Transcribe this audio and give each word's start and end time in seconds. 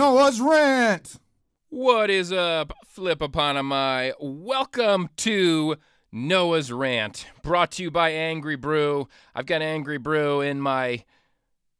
Noah's 0.00 0.40
Rant. 0.40 1.16
What 1.68 2.08
is 2.08 2.32
up, 2.32 2.72
Flip 2.86 3.20
upon 3.20 3.62
my? 3.66 4.14
Welcome 4.18 5.10
to 5.18 5.76
Noah's 6.10 6.72
Rant, 6.72 7.26
brought 7.42 7.72
to 7.72 7.82
you 7.82 7.90
by 7.90 8.08
Angry 8.08 8.56
Brew. 8.56 9.08
I've 9.34 9.44
got 9.44 9.60
Angry 9.60 9.98
Brew 9.98 10.40
in 10.40 10.58
my 10.58 11.04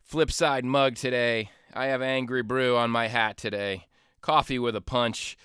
Flipside 0.07 0.65
mug 0.65 0.97
today. 0.97 1.49
I 1.73 1.87
have 1.87 2.03
Angry 2.03 2.43
Brew 2.43 2.77
on 2.77 2.91
my 2.91 3.09
hat 3.09 3.39
today. 3.39 3.87
Coffee 4.21 4.59
with 4.59 4.77
a 4.77 4.83
punch. 4.83 5.39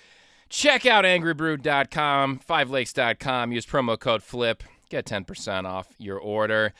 Check 0.50 0.84
out 0.84 1.06
angrybrew.com, 1.06 2.40
fivelakes.com. 2.46 3.52
Use 3.52 3.64
promo 3.64 3.98
code 3.98 4.22
FLIP. 4.22 4.62
Get 4.90 5.06
10% 5.06 5.64
off 5.64 5.88
your 5.96 6.18
order. 6.18 6.74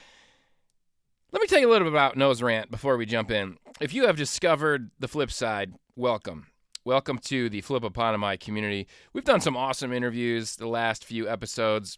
Let 1.33 1.41
me 1.41 1.49
tell 1.49 1.59
you 1.59 1.71
a 1.71 1.73
little 1.73 1.87
bit 1.87 1.95
about 1.95 2.19
Noah's 2.19 2.43
Rant 2.43 2.71
before 2.71 2.99
we 2.99 3.07
jump 3.07 3.31
in. 3.31 3.57
If 3.81 3.95
you 3.95 4.07
have 4.07 4.19
discovered 4.19 4.91
the 5.01 5.09
flip 5.09 5.31
side, 5.31 5.73
welcome. 5.97 6.47
Welcome 6.85 7.19
to 7.21 7.49
the 7.49 7.63
Flip 7.63 7.83
Eponymai 7.83 8.39
community. 8.39 8.87
We've 9.15 9.25
done 9.25 9.41
some 9.41 9.57
awesome 9.57 9.95
interviews 9.95 10.57
the 10.57 10.69
last 10.69 11.03
few 11.03 11.27
episodes. 11.27 11.97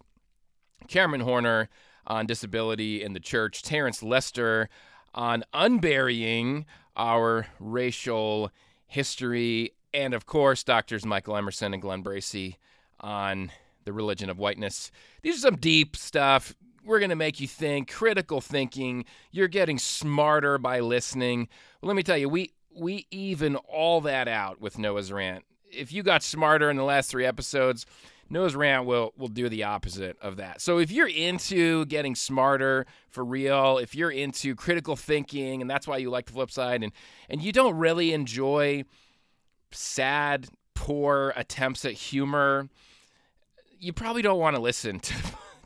Cameron 0.87 1.23
Horner 1.23 1.69
on 2.07 2.25
disability 2.25 3.03
in 3.03 3.13
the 3.13 3.21
church, 3.21 3.61
Terrence 3.63 4.01
Lester 4.01 4.69
on 5.15 5.43
unburying 5.53 6.65
our 6.97 7.49
racial 7.59 8.53
history, 8.87 9.73
and 9.93 10.15
of 10.15 10.27
course, 10.27 10.63
doctors 10.63 11.05
Michael 11.05 11.37
Emerson 11.37 11.73
and 11.73 11.83
Glenn 11.83 12.05
Bracey 12.05 12.55
on 13.01 13.51
the 13.85 13.93
religion 13.93 14.31
of 14.31 14.39
whiteness. 14.39 14.93
These 15.23 15.39
are 15.39 15.49
some 15.49 15.57
deep 15.57 15.97
stuff. 15.97 16.55
We're 16.85 17.01
going 17.01 17.11
to 17.11 17.17
make 17.17 17.41
you 17.41 17.49
think, 17.49 17.91
critical 17.91 18.41
thinking. 18.41 19.07
You're 19.33 19.49
getting 19.49 19.79
smarter 19.79 20.57
by 20.57 20.79
listening. 20.79 21.49
Well, 21.81 21.89
let 21.89 21.97
me 21.97 22.05
tell 22.05 22.17
you, 22.17 22.29
we 22.29 22.53
we 22.75 23.07
even 23.11 23.57
all 23.57 24.01
that 24.03 24.29
out 24.29 24.61
with 24.61 24.79
Noah's 24.79 25.13
rant. 25.13 25.45
If 25.71 25.93
you 25.93 26.03
got 26.03 26.23
smarter 26.23 26.71
in 26.71 26.77
the 26.77 26.85
last 26.85 27.11
3 27.11 27.25
episodes, 27.27 27.85
Noah's 28.31 28.55
rant 28.55 28.85
will 28.85 29.13
will 29.17 29.29
do 29.29 29.49
the 29.49 29.65
opposite 29.65 30.19
of 30.21 30.37
that. 30.37 30.61
So 30.61 30.79
if 30.79 30.91
you're 30.91 31.09
into 31.09 31.87
getting 31.87 32.15
smarter 32.15 32.87
for 33.09 33.25
real, 33.25 33.79
if 33.79 33.95
you're 33.95 34.11
into 34.11 34.55
critical 34.55 34.97
thinking 34.97 35.61
and 35.61 35.71
that's 35.71 35.87
why 35.87 35.97
you 35.97 36.11
like 36.11 36.27
the 36.27 36.33
flip 36.33 36.51
side 36.51 36.83
and 36.83 36.93
and 37.31 37.41
you 37.41 37.53
don't 37.53 37.77
really 37.77 38.13
enjoy 38.13 38.85
sad, 39.71 40.49
poor 40.75 41.33
attempts 41.37 41.85
at 41.85 41.93
humor, 41.93 42.69
you 43.79 43.93
probably 43.93 44.23
don't 44.23 44.39
want 44.39 44.57
to 44.57 44.63
listen 44.63 45.01
to 45.01 45.15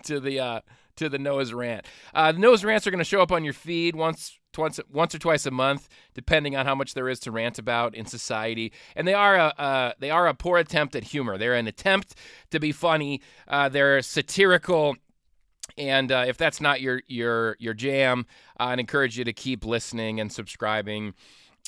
to 0.05 0.21
the 0.21 0.39
uh, 0.39 0.61
to 0.97 1.09
the 1.09 1.19
Noah's 1.19 1.53
rant. 1.53 1.87
Uh, 2.15 2.33
the 2.33 2.39
Noah's 2.39 2.65
rants 2.65 2.87
are 2.87 2.91
going 2.91 2.99
to 2.99 3.05
show 3.05 3.23
up 3.23 3.33
on 3.33 3.45
your 3.45 3.53
feed 3.53 3.97
once 3.97 4.39
once 4.59 4.79
once 4.91 5.15
or 5.15 5.19
twice 5.19 5.47
a 5.47 5.51
month, 5.51 5.89
depending 6.15 6.57
on 6.57 6.67
how 6.67 6.75
much 6.75 6.95
there 6.95 7.09
is 7.09 7.21
to 7.21 7.31
rant 7.31 7.59
about 7.59 7.95
in 7.95 8.07
society. 8.07 8.73
And 8.95 9.07
they 9.07 9.15
are 9.15 9.37
a 9.37 9.55
uh, 9.59 9.93
they 9.99 10.11
are 10.11 10.27
a 10.27 10.35
poor 10.35 10.59
attempt 10.59 10.95
at 10.95 11.05
humor. 11.05 11.39
They're 11.39 11.55
an 11.55 11.67
attempt 11.67 12.15
to 12.51 12.61
be 12.61 12.73
funny. 12.73 13.21
Uh, 13.49 13.69
they're 13.69 14.03
satirical. 14.03 14.97
And 15.79 16.13
uh, 16.13 16.25
if 16.27 16.37
that's 16.37 16.61
not 16.61 16.81
your 16.81 17.03
your 17.07 17.57
your 17.59 17.75
jam, 17.75 18.27
I'd 18.59 18.81
encourage 18.81 19.17
you 19.17 19.25
to 19.25 19.33
keep 19.33 19.65
listening 19.65 20.21
and 20.21 20.31
subscribing. 20.31 21.15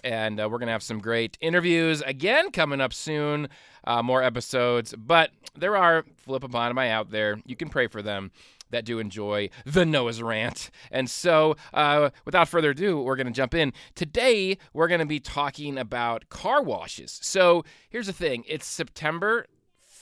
And 0.03 0.41
uh, 0.41 0.49
we're 0.51 0.59
gonna 0.59 0.73
have 0.73 0.83
some 0.83 0.99
great 0.99 1.39
interviews 1.41 2.03
again 2.03 2.51
coming 2.51 2.81
up 2.81 2.93
soon. 2.93 3.49
Uh, 3.87 4.03
more 4.03 4.23
episodes, 4.23 4.95
but 4.97 5.31
there 5.55 5.77
are 5.77 6.07
flip 6.17 6.43
a 6.43 6.49
bottom 6.49 6.71
of 6.71 6.77
my 6.77 6.91
out 6.91 7.11
there. 7.11 7.39
You 7.45 7.55
can 7.55 7.69
pray 7.69 7.87
for 7.87 8.01
them 8.01 8.31
that 8.71 8.85
do 8.85 8.99
enjoy 8.99 9.49
the 9.65 9.87
Noah's 9.87 10.23
Rant. 10.23 10.71
And 10.91 11.09
so, 11.09 11.57
uh, 11.73 12.11
without 12.25 12.49
further 12.49 12.71
ado, 12.71 13.01
we're 13.01 13.17
going 13.17 13.27
to 13.27 13.33
jump 13.33 13.55
in. 13.55 13.73
Today, 13.95 14.59
we're 14.73 14.89
going 14.89 15.01
to 15.01 15.07
be 15.07 15.21
talking 15.21 15.79
about 15.79 16.29
car 16.29 16.63
washes. 16.63 17.19
So, 17.23 17.65
here's 17.89 18.07
the 18.07 18.13
thing 18.13 18.45
it's 18.49 18.67
September 18.67 19.47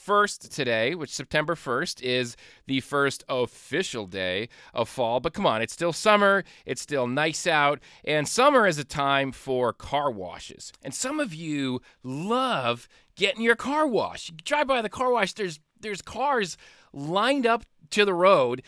1st 0.05 0.49
today, 0.53 0.95
which 0.95 1.13
September 1.13 1.55
1st 1.55 2.01
is 2.01 2.35
the 2.67 2.79
first 2.81 3.23
official 3.29 4.05
day 4.05 4.49
of 4.73 4.89
fall. 4.89 5.19
But 5.19 5.33
come 5.33 5.45
on, 5.45 5.61
it's 5.61 5.73
still 5.73 5.93
summer, 5.93 6.43
it's 6.65 6.81
still 6.81 7.07
nice 7.07 7.47
out, 7.47 7.79
and 8.03 8.27
summer 8.27 8.67
is 8.67 8.77
a 8.77 8.83
time 8.83 9.31
for 9.31 9.73
car 9.73 10.11
washes. 10.11 10.71
And 10.81 10.93
some 10.93 11.19
of 11.19 11.33
you 11.33 11.81
love 12.03 12.87
getting 13.15 13.41
your 13.41 13.55
car 13.55 13.87
washed. 13.87 14.29
You 14.29 14.35
drive 14.43 14.67
by 14.67 14.81
the 14.81 14.89
car 14.89 15.11
wash, 15.11 15.33
there's 15.33 15.59
there's 15.79 16.01
cars 16.01 16.57
lined 16.93 17.45
up 17.45 17.65
to 17.91 18.05
the 18.05 18.13
road 18.13 18.63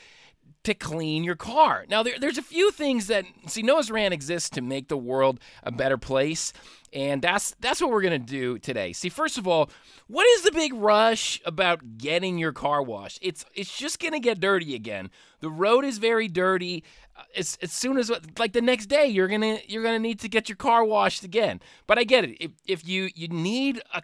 to 0.65 0.73
clean 0.73 1.23
your 1.23 1.35
car. 1.35 1.85
Now, 1.89 2.03
there, 2.03 2.19
there's 2.19 2.37
a 2.37 2.43
few 2.43 2.71
things 2.71 3.07
that 3.07 3.25
see 3.47 3.61
Noah's 3.61 3.89
Rant 3.89 4.13
exists 4.13 4.49
to 4.51 4.61
make 4.61 4.87
the 4.87 4.97
world 4.97 5.39
a 5.63 5.71
better 5.71 5.97
place, 5.97 6.53
and 6.93 7.21
that's 7.21 7.55
that's 7.59 7.81
what 7.81 7.91
we're 7.91 8.01
gonna 8.01 8.19
do 8.19 8.59
today. 8.59 8.93
See, 8.93 9.09
first 9.09 9.37
of 9.37 9.47
all, 9.47 9.69
what 10.07 10.25
is 10.27 10.43
the 10.43 10.51
big 10.51 10.73
rush 10.73 11.41
about 11.45 11.97
getting 11.97 12.37
your 12.37 12.51
car 12.51 12.81
washed? 12.81 13.19
It's 13.21 13.45
it's 13.53 13.75
just 13.75 13.99
gonna 13.99 14.19
get 14.19 14.39
dirty 14.39 14.75
again. 14.75 15.09
The 15.39 15.49
road 15.49 15.85
is 15.85 15.97
very 15.97 16.27
dirty. 16.27 16.83
Uh, 17.17 17.23
as, 17.37 17.57
as 17.61 17.71
soon 17.71 17.97
as 17.97 18.11
like 18.37 18.53
the 18.53 18.61
next 18.61 18.87
day, 18.87 19.07
you're 19.07 19.27
gonna 19.27 19.59
you're 19.67 19.83
gonna 19.83 19.99
need 19.99 20.19
to 20.21 20.29
get 20.29 20.49
your 20.49 20.57
car 20.57 20.83
washed 20.83 21.23
again. 21.23 21.61
But 21.87 21.97
I 21.97 22.03
get 22.03 22.23
it. 22.23 22.37
If, 22.39 22.51
if 22.67 22.87
you 22.87 23.09
you 23.15 23.27
need 23.27 23.81
a 23.93 24.01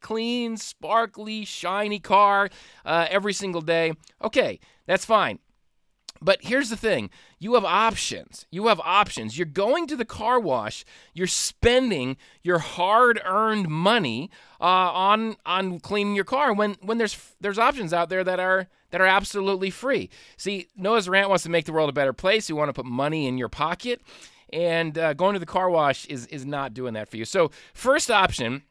clean, 0.00 0.56
sparkly, 0.56 1.44
shiny 1.44 1.98
car 1.98 2.48
uh, 2.84 3.06
every 3.10 3.32
single 3.32 3.60
day. 3.60 3.92
Okay, 4.22 4.60
that's 4.86 5.04
fine. 5.04 5.40
But 6.20 6.38
here's 6.42 6.70
the 6.70 6.76
thing 6.76 7.10
you 7.38 7.54
have 7.54 7.64
options. 7.64 8.46
You 8.50 8.68
have 8.68 8.80
options. 8.80 9.36
You're 9.36 9.46
going 9.46 9.86
to 9.88 9.96
the 9.96 10.04
car 10.04 10.40
wash, 10.40 10.84
you're 11.14 11.26
spending 11.26 12.16
your 12.42 12.58
hard 12.58 13.20
earned 13.24 13.68
money 13.68 14.30
uh, 14.60 14.64
on, 14.64 15.36
on 15.44 15.80
cleaning 15.80 16.14
your 16.14 16.24
car 16.24 16.52
when, 16.52 16.76
when 16.80 16.98
there's, 16.98 17.34
there's 17.40 17.58
options 17.58 17.92
out 17.92 18.08
there 18.08 18.24
that 18.24 18.40
are, 18.40 18.68
that 18.90 19.00
are 19.00 19.06
absolutely 19.06 19.70
free. 19.70 20.10
See, 20.36 20.68
Noah's 20.76 21.08
Rant 21.08 21.28
wants 21.28 21.44
to 21.44 21.50
make 21.50 21.64
the 21.64 21.72
world 21.72 21.90
a 21.90 21.92
better 21.92 22.12
place. 22.12 22.48
You 22.48 22.56
want 22.56 22.68
to 22.68 22.72
put 22.72 22.86
money 22.86 23.26
in 23.26 23.38
your 23.38 23.48
pocket. 23.48 24.00
And 24.52 24.96
uh, 24.96 25.12
going 25.14 25.34
to 25.34 25.40
the 25.40 25.46
car 25.46 25.68
wash 25.68 26.06
is, 26.06 26.26
is 26.26 26.46
not 26.46 26.72
doing 26.72 26.94
that 26.94 27.08
for 27.08 27.16
you. 27.16 27.24
So, 27.24 27.50
first 27.74 28.10
option 28.12 28.62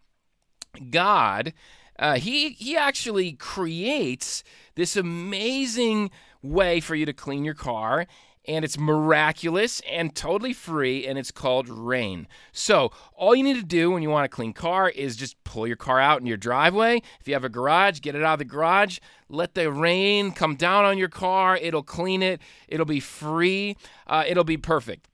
God, 0.89 1.53
uh, 1.97 2.15
he 2.15 2.49
he 2.51 2.75
actually 2.75 3.33
creates 3.33 4.43
this 4.75 4.95
amazing 4.95 6.11
way 6.51 6.79
for 6.79 6.95
you 6.95 7.05
to 7.05 7.13
clean 7.13 7.45
your 7.45 7.53
car. 7.53 8.05
And 8.47 8.63
it's 8.63 8.77
miraculous 8.77 9.81
and 9.89 10.13
totally 10.15 10.53
free, 10.53 11.07
and 11.07 11.17
it's 11.17 11.31
called 11.31 11.67
rain. 11.67 12.27
So, 12.51 12.91
all 13.15 13.33
you 13.33 13.41
need 13.41 13.55
to 13.55 13.63
do 13.63 13.89
when 13.89 14.03
you 14.03 14.11
want 14.11 14.25
a 14.25 14.29
clean 14.29 14.53
car 14.53 14.87
is 14.87 15.15
just 15.15 15.43
pull 15.43 15.65
your 15.65 15.75
car 15.75 15.99
out 15.99 16.21
in 16.21 16.27
your 16.27 16.37
driveway. 16.37 17.01
If 17.19 17.27
you 17.27 17.33
have 17.33 17.43
a 17.43 17.49
garage, 17.49 18.01
get 18.01 18.13
it 18.13 18.21
out 18.21 18.33
of 18.33 18.39
the 18.39 18.45
garage, 18.45 18.99
let 19.29 19.55
the 19.55 19.71
rain 19.71 20.31
come 20.31 20.55
down 20.55 20.85
on 20.85 20.99
your 20.99 21.09
car. 21.09 21.57
It'll 21.57 21.81
clean 21.81 22.21
it, 22.21 22.39
it'll 22.67 22.85
be 22.85 22.99
free, 22.99 23.77
uh, 24.05 24.25
it'll 24.27 24.43
be 24.43 24.57
perfect 24.57 25.07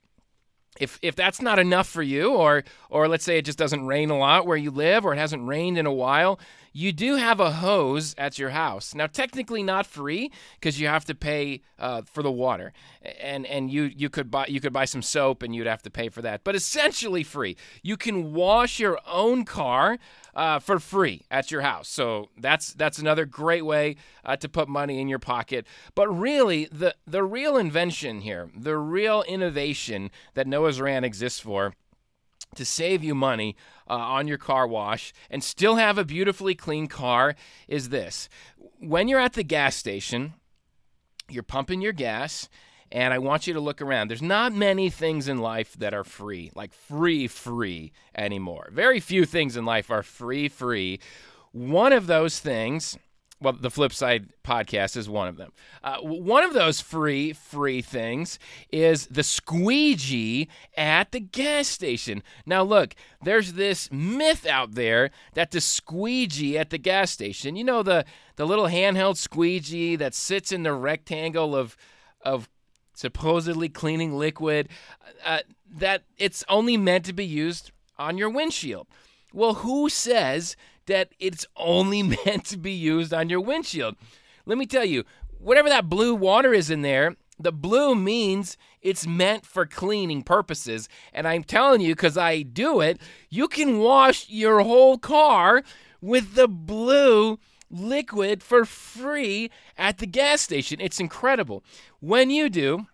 if 0.80 0.98
if 1.02 1.14
that's 1.14 1.42
not 1.42 1.58
enough 1.58 1.88
for 1.88 2.02
you 2.02 2.30
or 2.30 2.64
or 2.90 3.08
let's 3.08 3.24
say 3.24 3.38
it 3.38 3.44
just 3.44 3.58
doesn't 3.58 3.86
rain 3.86 4.10
a 4.10 4.18
lot 4.18 4.46
where 4.46 4.56
you 4.56 4.70
live 4.70 5.04
or 5.04 5.12
it 5.12 5.18
hasn't 5.18 5.46
rained 5.46 5.78
in 5.78 5.86
a 5.86 5.92
while 5.92 6.38
you 6.72 6.92
do 6.92 7.16
have 7.16 7.38
a 7.38 7.52
hose 7.52 8.14
at 8.16 8.38
your 8.38 8.50
house. 8.50 8.94
Now 8.94 9.06
technically 9.06 9.62
not 9.62 9.86
free 9.86 10.32
because 10.54 10.80
you 10.80 10.88
have 10.88 11.04
to 11.06 11.14
pay 11.14 11.60
uh, 11.78 12.02
for 12.02 12.22
the 12.22 12.32
water 12.32 12.72
and 13.20 13.46
and 13.46 13.70
you 13.70 13.84
you 13.84 14.08
could 14.08 14.30
buy 14.30 14.46
you 14.48 14.60
could 14.60 14.72
buy 14.72 14.86
some 14.86 15.02
soap 15.02 15.42
and 15.42 15.54
you'd 15.54 15.66
have 15.66 15.82
to 15.82 15.90
pay 15.90 16.08
for 16.08 16.22
that. 16.22 16.44
But 16.44 16.54
essentially 16.54 17.22
free. 17.22 17.56
You 17.82 17.96
can 17.96 18.32
wash 18.32 18.80
your 18.80 18.98
own 19.06 19.44
car 19.44 19.98
uh, 20.34 20.58
for 20.58 20.78
free 20.78 21.22
at 21.30 21.50
your 21.50 21.62
house 21.62 21.88
so 21.88 22.28
that's 22.38 22.72
that's 22.74 22.98
another 22.98 23.24
great 23.24 23.64
way 23.64 23.96
uh, 24.24 24.36
to 24.36 24.48
put 24.48 24.68
money 24.68 25.00
in 25.00 25.08
your 25.08 25.18
pocket 25.18 25.66
but 25.94 26.08
really 26.08 26.66
the 26.72 26.94
the 27.06 27.22
real 27.22 27.56
invention 27.56 28.20
here 28.20 28.50
the 28.56 28.76
real 28.76 29.22
innovation 29.22 30.10
that 30.34 30.46
noah's 30.46 30.80
Rant 30.80 31.04
exists 31.04 31.40
for 31.40 31.74
to 32.54 32.64
save 32.64 33.02
you 33.02 33.14
money 33.14 33.56
uh, 33.88 33.94
on 33.94 34.28
your 34.28 34.38
car 34.38 34.66
wash 34.66 35.12
and 35.30 35.42
still 35.42 35.76
have 35.76 35.98
a 35.98 36.04
beautifully 36.04 36.54
clean 36.54 36.86
car 36.86 37.34
is 37.68 37.88
this. 37.88 38.28
When 38.78 39.08
you're 39.08 39.20
at 39.20 39.34
the 39.34 39.44
gas 39.44 39.76
station, 39.76 40.34
you're 41.28 41.42
pumping 41.42 41.80
your 41.80 41.92
gas, 41.92 42.48
and 42.92 43.12
I 43.14 43.18
want 43.18 43.46
you 43.46 43.54
to 43.54 43.60
look 43.60 43.80
around. 43.80 44.08
There's 44.08 44.22
not 44.22 44.52
many 44.52 44.90
things 44.90 45.26
in 45.26 45.38
life 45.38 45.72
that 45.78 45.94
are 45.94 46.04
free, 46.04 46.52
like 46.54 46.72
free, 46.72 47.26
free 47.26 47.92
anymore. 48.14 48.68
Very 48.70 49.00
few 49.00 49.24
things 49.24 49.56
in 49.56 49.64
life 49.64 49.90
are 49.90 50.02
free, 50.02 50.48
free. 50.48 51.00
One 51.52 51.92
of 51.92 52.06
those 52.06 52.38
things 52.38 52.96
well, 53.40 53.54
the 53.54 53.70
flip 53.70 53.92
side 53.92 54.32
podcast 54.44 54.96
is 54.96 55.08
one 55.08 55.26
of 55.26 55.36
them. 55.36 55.52
Uh, 55.82 55.98
one 55.98 56.44
of 56.44 56.54
those 56.54 56.80
free, 56.80 57.32
free 57.32 57.82
things 57.82 58.38
is 58.70 59.06
the 59.06 59.24
squeegee 59.24 60.48
at 60.76 61.10
the 61.10 61.18
gas 61.18 61.66
station. 61.66 62.22
Now, 62.46 62.62
look, 62.62 62.94
there's 63.24 63.54
this 63.54 63.90
myth 63.90 64.46
out 64.46 64.76
there 64.76 65.10
that 65.34 65.50
the 65.50 65.60
squeegee 65.60 66.56
at 66.56 66.70
the 66.70 66.78
gas 66.78 67.10
station, 67.10 67.56
you 67.56 67.64
know, 67.64 67.82
the, 67.82 68.04
the 68.36 68.46
little 68.46 68.66
handheld 68.66 69.16
squeegee 69.16 69.96
that 69.96 70.14
sits 70.14 70.52
in 70.52 70.62
the 70.62 70.72
rectangle 70.72 71.56
of, 71.56 71.76
of 72.20 72.48
supposedly 72.94 73.68
cleaning 73.68 74.16
liquid, 74.16 74.68
uh, 75.24 75.40
that 75.70 76.02
it's 76.18 76.44
only 76.48 76.76
meant 76.76 77.04
to 77.06 77.12
be 77.12 77.24
used 77.24 77.70
on 77.98 78.18
your 78.18 78.30
windshield. 78.30 78.86
Well, 79.32 79.54
who 79.54 79.88
says 79.88 80.56
that 80.86 81.10
it's 81.18 81.46
only 81.56 82.02
meant 82.24 82.44
to 82.46 82.56
be 82.56 82.72
used 82.72 83.12
on 83.12 83.28
your 83.28 83.40
windshield? 83.40 83.96
Let 84.44 84.58
me 84.58 84.66
tell 84.66 84.84
you, 84.84 85.04
whatever 85.38 85.68
that 85.68 85.88
blue 85.88 86.14
water 86.14 86.52
is 86.52 86.70
in 86.70 86.82
there, 86.82 87.16
the 87.38 87.52
blue 87.52 87.94
means 87.94 88.56
it's 88.80 89.06
meant 89.06 89.46
for 89.46 89.66
cleaning 89.66 90.22
purposes. 90.22 90.88
And 91.12 91.26
I'm 91.26 91.44
telling 91.44 91.80
you, 91.80 91.94
because 91.94 92.18
I 92.18 92.42
do 92.42 92.80
it, 92.80 93.00
you 93.30 93.48
can 93.48 93.78
wash 93.78 94.28
your 94.28 94.60
whole 94.60 94.98
car 94.98 95.62
with 96.00 96.34
the 96.34 96.48
blue 96.48 97.38
liquid 97.72 98.42
for 98.42 98.64
free 98.64 99.50
at 99.76 99.98
the 99.98 100.06
gas 100.06 100.42
station. 100.42 100.80
It's 100.80 101.00
incredible. 101.00 101.64
When 102.00 102.30
you 102.30 102.48
do, 102.48 102.86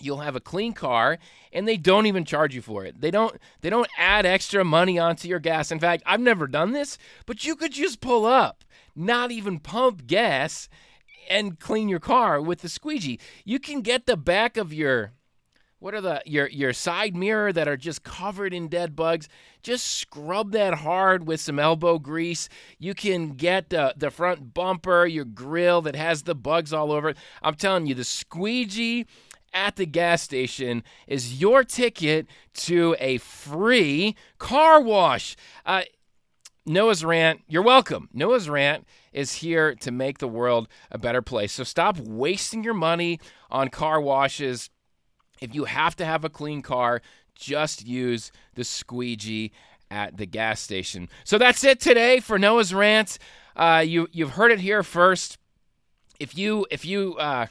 you'll 0.00 0.18
have 0.18 0.36
a 0.36 0.40
clean 0.40 0.72
car 0.74 1.18
and 1.52 1.66
they 1.66 1.76
don't 1.76 2.06
even 2.06 2.24
charge 2.24 2.54
you 2.54 2.62
for 2.62 2.84
it. 2.84 3.00
They 3.00 3.10
don't 3.10 3.36
they 3.62 3.70
don't 3.70 3.88
add 3.98 4.26
extra 4.26 4.64
money 4.64 4.98
onto 4.98 5.28
your 5.28 5.40
gas. 5.40 5.72
In 5.72 5.80
fact, 5.80 6.02
I've 6.06 6.20
never 6.20 6.46
done 6.46 6.72
this, 6.72 6.98
but 7.26 7.44
you 7.44 7.56
could 7.56 7.72
just 7.72 8.00
pull 8.00 8.26
up, 8.26 8.64
not 8.94 9.30
even 9.32 9.58
pump 9.58 10.06
gas 10.06 10.68
and 11.28 11.58
clean 11.58 11.88
your 11.88 12.00
car 12.00 12.40
with 12.40 12.60
the 12.60 12.68
squeegee. 12.68 13.18
You 13.44 13.58
can 13.58 13.80
get 13.80 14.06
the 14.06 14.16
back 14.16 14.56
of 14.56 14.72
your 14.72 15.12
what 15.84 15.92
are 15.92 16.00
the 16.00 16.22
your 16.24 16.48
your 16.48 16.72
side 16.72 17.14
mirror 17.14 17.52
that 17.52 17.68
are 17.68 17.76
just 17.76 18.02
covered 18.04 18.54
in 18.54 18.68
dead 18.68 18.96
bugs? 18.96 19.28
Just 19.62 19.86
scrub 19.86 20.52
that 20.52 20.72
hard 20.76 21.26
with 21.26 21.42
some 21.42 21.58
elbow 21.58 21.98
grease. 21.98 22.48
You 22.78 22.94
can 22.94 23.32
get 23.32 23.68
the, 23.68 23.92
the 23.94 24.10
front 24.10 24.54
bumper 24.54 25.04
your 25.04 25.26
grill 25.26 25.82
that 25.82 25.94
has 25.94 26.22
the 26.22 26.34
bugs 26.34 26.72
all 26.72 26.90
over 26.90 27.10
it. 27.10 27.18
I'm 27.42 27.54
telling 27.54 27.84
you 27.84 27.94
the 27.94 28.02
squeegee 28.02 29.04
at 29.52 29.76
the 29.76 29.84
gas 29.84 30.22
station 30.22 30.84
is 31.06 31.38
your 31.38 31.62
ticket 31.64 32.28
to 32.54 32.96
a 32.98 33.18
free 33.18 34.16
car 34.38 34.80
wash. 34.80 35.36
Uh, 35.66 35.82
noah's 36.64 37.04
rant 37.04 37.42
you're 37.46 37.60
welcome. 37.60 38.08
Noah's 38.14 38.48
rant 38.48 38.86
is 39.12 39.34
here 39.34 39.74
to 39.74 39.90
make 39.90 40.16
the 40.16 40.28
world 40.28 40.66
a 40.90 40.96
better 40.96 41.20
place. 41.20 41.52
So 41.52 41.62
stop 41.62 41.98
wasting 41.98 42.64
your 42.64 42.72
money 42.72 43.20
on 43.50 43.68
car 43.68 44.00
washes 44.00 44.70
if 45.40 45.54
you 45.54 45.64
have 45.64 45.96
to 45.96 46.04
have 46.04 46.24
a 46.24 46.30
clean 46.30 46.62
car, 46.62 47.02
just 47.34 47.86
use 47.86 48.32
the 48.54 48.64
squeegee 48.64 49.52
at 49.90 50.16
the 50.16 50.26
gas 50.26 50.60
station. 50.60 51.08
So 51.24 51.38
that's 51.38 51.64
it 51.64 51.80
today 51.80 52.20
for 52.20 52.38
Noah's 52.38 52.72
rant. 52.74 53.18
Uh, 53.56 53.84
you 53.86 54.08
you've 54.12 54.30
heard 54.30 54.50
it 54.50 54.60
here 54.60 54.82
first. 54.82 55.38
If 56.18 56.36
you 56.36 56.66
if 56.70 56.84
you 56.84 57.16
uh, 57.16 57.46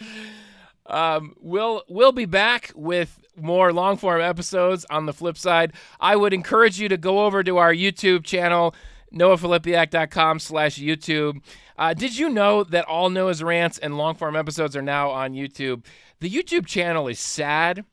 um, 0.86 1.34
we'll 1.40 1.82
we'll 1.88 2.12
be 2.12 2.26
back 2.26 2.72
with 2.74 3.18
more 3.36 3.72
long 3.72 3.96
form 3.96 4.20
episodes 4.20 4.84
on 4.90 5.06
the 5.06 5.12
flip 5.12 5.38
side. 5.38 5.72
I 6.00 6.16
would 6.16 6.32
encourage 6.32 6.78
you 6.78 6.88
to 6.88 6.96
go 6.96 7.24
over 7.24 7.42
to 7.42 7.56
our 7.58 7.72
YouTube 7.72 8.24
channel, 8.24 8.74
noahfilipiak.com 9.12 10.38
slash 10.38 10.78
YouTube. 10.78 11.42
Uh, 11.78 11.94
did 11.94 12.18
you 12.18 12.28
know 12.28 12.64
that 12.64 12.84
all 12.84 13.10
Noah's 13.10 13.42
rants 13.42 13.78
and 13.78 13.96
long 13.96 14.14
form 14.14 14.36
episodes 14.36 14.76
are 14.76 14.82
now 14.82 15.10
on 15.10 15.32
YouTube? 15.32 15.84
The 16.20 16.30
YouTube 16.30 16.66
channel 16.66 17.08
is 17.08 17.18
sad. 17.18 17.84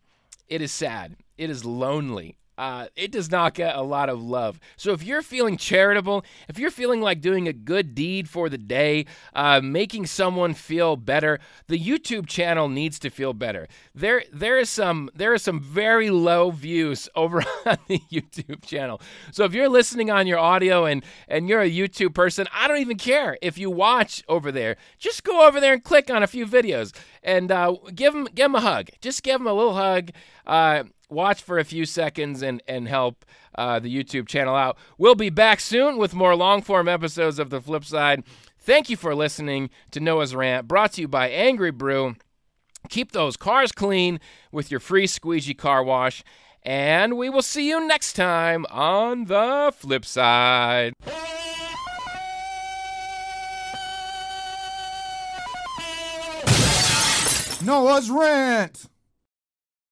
It 0.48 0.62
is 0.62 0.72
sad. 0.72 1.16
It 1.38 1.50
is 1.50 1.66
lonely 1.66 2.38
uh, 2.60 2.88
it 2.98 3.10
does 3.10 3.32
not 3.32 3.54
get 3.54 3.74
a 3.78 3.82
lot 3.82 4.10
of 4.10 4.22
love. 4.22 4.60
So 4.76 4.92
if 4.92 5.02
you're 5.02 5.22
feeling 5.22 5.56
charitable, 5.56 6.26
if 6.50 6.60
you're 6.60 6.72
feeling 6.72 7.00
like 7.00 7.22
doing 7.22 7.48
a 7.48 7.54
good 7.54 7.96
deed 7.96 8.28
for 8.28 8.50
the 8.50 8.58
day, 8.58 9.06
uh, 9.34 9.62
making 9.62 10.08
someone 10.08 10.54
feel 10.54 10.98
better, 10.98 11.40
the 11.68 11.80
YouTube 11.80 12.28
channel 12.28 12.68
needs 12.68 13.00
to 13.00 13.10
feel 13.10 13.32
better. 13.32 13.70
There, 13.96 14.24
there 14.34 14.60
is 14.60 14.70
some, 14.70 15.10
there 15.16 15.34
are 15.34 15.38
some 15.38 15.62
very 15.62 16.10
low 16.10 16.52
views 16.52 17.08
over 17.16 17.42
on 17.66 17.78
the 17.88 18.02
YouTube 18.12 18.66
channel. 18.66 19.00
So 19.32 19.46
if 19.46 19.54
you're 19.54 19.70
listening 19.70 20.12
on 20.12 20.28
your 20.28 20.40
audio 20.40 20.84
and 20.86 21.04
and 21.30 21.48
you're 21.48 21.62
a 21.62 21.72
YouTube 21.72 22.14
person, 22.14 22.46
I 22.54 22.68
don't 22.68 22.80
even 22.80 22.98
care 22.98 23.38
if 23.42 23.58
you 23.58 23.72
watch 23.72 24.22
over 24.28 24.52
there. 24.52 24.76
Just 24.98 25.24
go 25.24 25.48
over 25.48 25.62
there 25.62 25.72
and 25.72 25.84
click 25.84 26.10
on 26.10 26.24
a 26.24 26.28
few 26.28 26.46
videos 26.46 26.94
and 27.24 27.52
uh, 27.52 27.76
give 27.94 28.14
them 28.14 28.26
give 28.34 28.46
them 28.46 28.56
a 28.56 28.62
hug. 28.62 28.90
Just 29.02 29.24
give 29.24 29.40
them 29.40 29.48
a 29.48 29.54
little 29.54 29.76
hug. 29.76 30.12
Uh, 30.46 30.84
watch 31.10 31.42
for 31.42 31.58
a 31.58 31.66
few 31.66 31.86
seconds 31.86 32.42
and, 32.42 32.62
and 32.68 32.88
help 32.88 33.26
uh, 33.56 33.80
the 33.80 33.94
YouTube 33.94 34.28
channel 34.28 34.56
out. 34.56 34.78
We'll 34.98 35.16
be 35.16 35.30
back 35.30 35.60
soon 35.60 35.98
with 35.98 36.14
more 36.14 36.36
long 36.36 36.62
form 36.62 36.88
episodes 36.88 37.40
of 37.40 37.50
The 37.50 37.62
Flip 37.62 37.84
Side. 37.84 38.24
Thank 38.60 38.90
you 38.90 38.98
for 38.98 39.16
listening 39.16 39.70
to 39.92 40.00
Noah's 40.00 40.36
Rant, 40.36 40.68
brought 40.68 40.94
to 40.94 41.02
you 41.02 41.08
by 41.08 41.30
Angry 41.30 41.72
Brew. 41.72 42.16
Keep 42.90 43.12
those 43.12 43.36
cars 43.36 43.72
clean 43.72 44.20
with 44.52 44.72
your 44.72 44.80
free 44.80 45.08
squeegee 45.08 45.54
car 45.54 45.84
wash. 45.84 46.24
And 46.64 47.18
we 47.18 47.30
will 47.30 47.42
see 47.42 47.68
you 47.68 47.86
next 47.88 48.14
time 48.14 48.66
on 48.70 49.26
The 49.26 49.74
Flip 49.76 50.06
Side. 50.06 50.94
Noah's 57.62 58.10
Rant! 58.10 58.86